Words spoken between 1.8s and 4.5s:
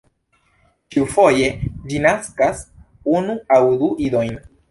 ĝi naskas unu aŭ du idojn.